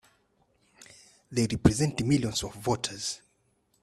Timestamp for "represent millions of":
1.51-2.55